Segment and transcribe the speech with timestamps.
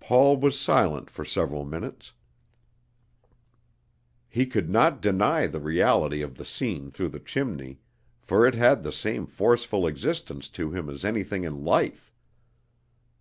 [0.00, 2.12] Paul was silent for several minutes.
[4.28, 7.78] He could not deny the reality of the scene through the chimney,
[8.20, 12.12] for it had the same forceful existence to him as anything in life.